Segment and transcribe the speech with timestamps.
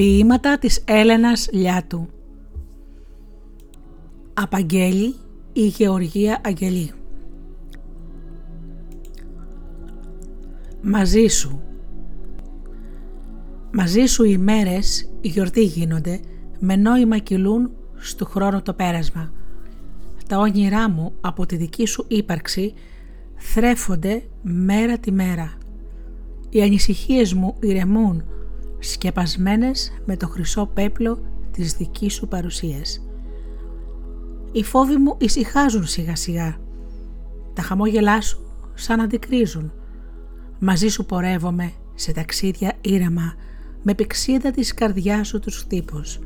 [0.00, 2.08] Ποίηματα της Έλενας Λιάτου
[4.34, 5.14] Απαγγέλη
[5.52, 6.92] η Γεωργία Αγγελή
[10.82, 11.62] Μαζί σου
[13.72, 16.20] Μαζί σου οι μέρες, οι γιορτή γίνονται,
[16.58, 19.32] με νόημα κυλούν στο χρόνο το πέρασμα.
[20.26, 22.74] Τα όνειρά μου από τη δική σου ύπαρξη
[23.36, 25.52] θρέφονται μέρα τη μέρα.
[26.50, 28.24] Οι ανησυχίες μου ηρεμούν
[28.80, 31.18] σκεπασμένες με το χρυσό πέπλο
[31.50, 33.04] της δικής σου παρουσίας.
[34.52, 36.56] Οι φόβοι μου ησυχάζουν σιγά σιγά.
[37.54, 38.40] Τα χαμόγελά σου
[38.74, 39.72] σαν αντικρίζουν.
[40.58, 43.34] Μαζί σου πορεύομαι σε ταξίδια ήρεμα
[43.82, 46.18] με πηξίδα της καρδιάς σου τους χτύπους.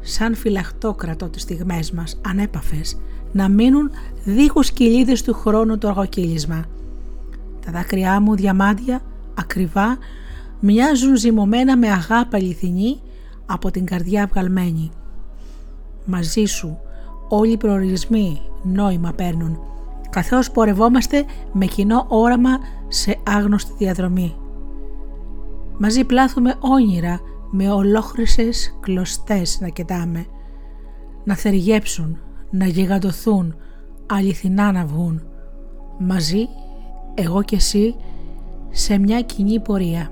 [0.00, 3.00] Σαν φυλαχτό κρατώ τις στιγμές μας ανέπαφες
[3.32, 3.90] να μείνουν
[4.24, 6.64] δίχως κοιλίδες του χρόνου το αργοκύλισμα.
[7.66, 9.00] Τα δάκρυά μου διαμάντια
[9.34, 9.98] ακριβά
[10.64, 13.00] μοιάζουν ζυμωμένα με αγάπη αληθινή
[13.46, 14.90] από την καρδιά βγαλμένη.
[16.04, 16.78] Μαζί σου
[17.28, 19.58] όλοι οι προορισμοί νόημα παίρνουν
[20.10, 24.36] καθώς πορευόμαστε με κοινό όραμα σε άγνωστη διαδρομή.
[25.78, 30.26] Μαζί πλάθουμε όνειρα με ολόχρυσες κλωστές να κοιτάμε,
[31.24, 32.18] να θεργέψουν,
[32.50, 33.56] να γιγαντωθούν,
[34.06, 35.22] αληθινά να βγουν.
[35.98, 36.48] Μαζί,
[37.14, 37.94] εγώ και εσύ,
[38.70, 40.10] σε μια κοινή πορεία.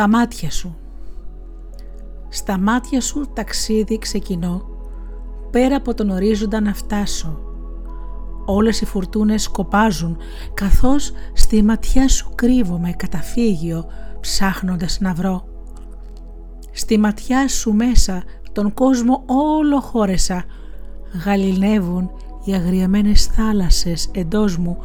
[0.00, 0.76] Τα μάτια σου
[2.28, 4.62] στα μάτια σου ταξίδι ξεκινώ,
[5.50, 7.40] πέρα από τον ορίζοντα να φτάσω.
[8.44, 10.16] Όλες οι φουρτούνες σκοπάζουν,
[10.54, 13.84] καθώς στη ματιά σου κρύβομαι καταφύγιο,
[14.20, 15.44] ψάχνοντας να βρω.
[16.72, 18.22] Στη ματιά σου μέσα
[18.52, 20.44] τον κόσμο όλο χώρεσα,
[21.24, 22.10] γαλινεύουν
[22.44, 24.78] οι αγριεμένες θάλασσες εντός μου,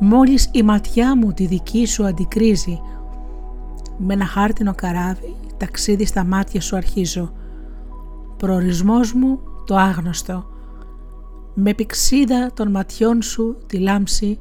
[0.00, 2.80] μόλις η ματιά μου τη δική σου αντικρίζει.
[3.98, 7.32] Με ένα χάρτινο καράβι ταξίδι στα μάτια σου αρχίζω.
[8.36, 10.46] Προορισμός μου το άγνωστο.
[11.54, 14.38] Με πηξίδα των ματιών σου τη λάμψη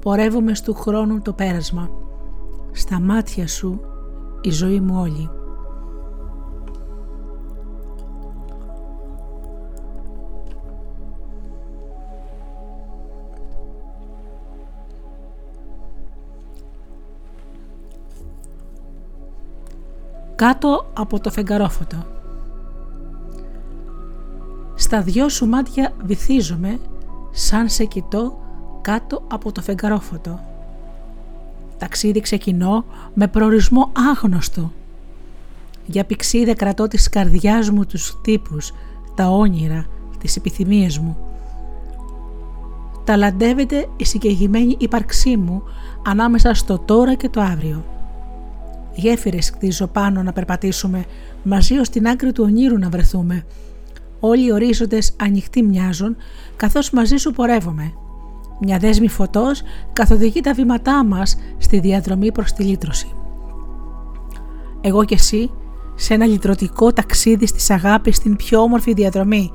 [0.00, 1.90] πορεύομαι στου χρόνου το πέρασμα.
[2.72, 3.80] Στα μάτια σου
[4.40, 5.30] η ζωή μου όλη.
[20.38, 22.06] Κάτω από το φεγγαρόφωτο.
[24.74, 26.78] Στα δυο σου μάτια βυθίζομαι
[27.30, 28.38] σαν σε κοιτώ
[28.80, 30.40] κάτω από το φεγγαρόφωτο.
[31.78, 32.84] Ταξίδι ξεκινώ
[33.14, 34.72] με προορισμό άγνωστο.
[35.86, 38.72] Για πηξίδε κρατώ της καρδιάς μου τους τύπους,
[39.14, 39.86] τα όνειρα,
[40.18, 41.16] τις επιθυμίες μου.
[43.04, 45.62] Ταλαντεύεται η συγκεκριμένη ύπαρξή μου
[46.06, 47.84] ανάμεσα στο τώρα και το αύριο.
[48.98, 51.04] Γέφυρες κτίζω πάνω να περπατήσουμε,
[51.42, 53.44] μαζί ως την άκρη του ονείρου να βρεθούμε.
[54.20, 56.16] Όλοι οι ορίζοντες ανοιχτοί μοιάζουν,
[56.56, 57.92] καθώς μαζί σου πορεύομαι.
[58.60, 63.06] Μια δέσμη φωτός καθοδηγεί τα βήματά μας στη διαδρομή προς τη λύτρωση.
[64.80, 65.50] Εγώ και εσύ
[65.94, 69.50] σε ένα λυτρωτικό ταξίδι στις αγάπης στην πιο όμορφη διαδρομή.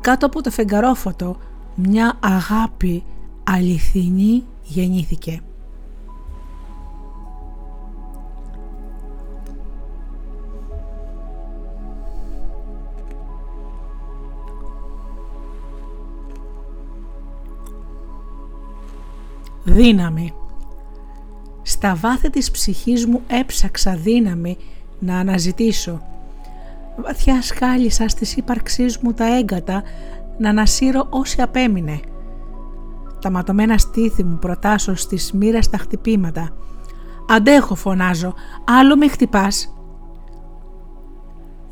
[0.00, 1.36] Κάτω από το φεγγαρόφωτο
[1.74, 3.04] μια αγάπη
[3.44, 5.40] αληθινή γεννήθηκε.
[19.68, 20.32] Δύναμη.
[21.62, 24.56] Στα βάθη της ψυχής μου έψαξα δύναμη
[24.98, 26.02] να αναζητήσω.
[26.96, 29.82] Βαθιά σκάλισα στις ύπαρξής μου τα έγκατα
[30.38, 32.00] να ανασύρω όσοι απέμεινε.
[33.20, 36.48] Τα ματωμένα στήθη μου προτάσω στις μοίρας τα χτυπήματα.
[37.28, 38.34] «Αντέχω» φωνάζω,
[38.64, 39.72] «άλλο με χτυπάς».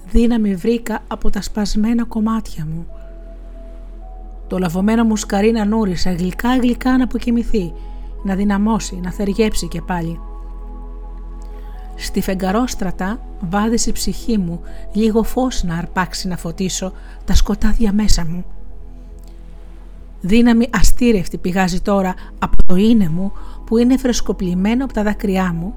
[0.06, 2.86] Δύναμη βρήκα από τα σπασμένα κομμάτια μου.
[4.46, 7.72] Το λαβωμένο μου σκαρί να νούρισε γλυκά γλυκά να αποκοιμηθεί,
[8.22, 10.20] να δυναμώσει, να θεργέψει και πάλι.
[11.96, 14.60] Στη φεγγαρόστρατα βάδισε η ψυχή μου
[14.92, 16.92] λίγο φως να αρπάξει να φωτίσω
[17.24, 18.44] τα σκοτάδια μέσα μου.
[20.20, 23.32] Δύναμη αστήρευτη πηγάζει τώρα από το είναι μου
[23.66, 25.74] που είναι φρεσκοπλημένο από τα δάκρυά μου.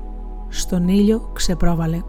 [0.50, 2.02] Στον ήλιο ξεπρόβαλε.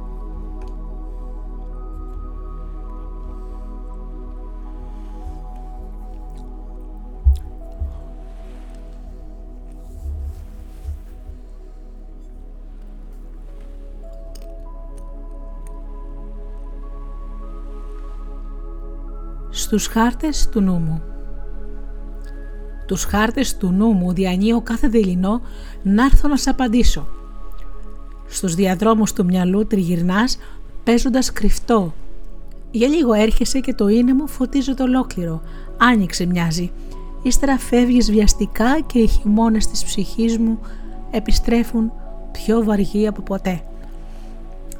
[19.71, 21.03] Στους χάρτες του νου μου
[22.87, 25.41] Τους χάρτες του νου μου διανύω κάθε δειλινό
[25.83, 27.07] να έρθω να σε απαντήσω.
[28.29, 30.39] Στους διαδρόμους του μυαλού τριγυρνάς
[30.85, 31.95] παίζοντας κρυφτό.
[32.71, 35.43] Για λίγο έρχεσαι και το είναι μου φωτίζει ολόκληρο.
[35.79, 36.71] Άνοιξε μοιάζει.
[37.23, 40.59] Ύστερα φεύγεις βιαστικά και οι χειμώνες της ψυχής μου
[41.11, 41.93] επιστρέφουν
[42.33, 43.63] πιο βαργοί από ποτέ.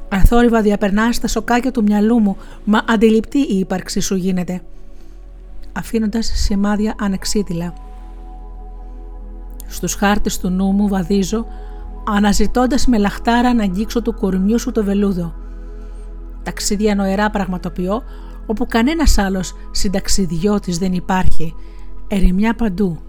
[0.09, 4.61] Αθόρυβα διαπερνάς στα σοκάκια του μυαλού μου, μα αντιληπτή η ύπαρξή σου γίνεται.
[5.73, 7.73] Αφήνοντας σημάδια ανεξίτηλα.
[9.67, 11.45] Στους χάρτες του νου μου βαδίζω,
[12.07, 15.33] αναζητώντας με λαχτάρα να αγγίξω του κορμιού σου το βελούδο.
[16.43, 18.03] Ταξίδια νοερά πραγματοποιώ,
[18.45, 21.55] όπου κανένας άλλος συνταξιδιώτης δεν υπάρχει.
[22.07, 22.99] Ερημιά παντού.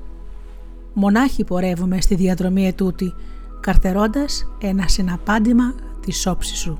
[0.92, 3.14] Μονάχη πορεύουμε στη διαδρομή ετούτη,
[3.60, 6.78] καρτερώντας ένα συναπάντημα της όψης σου.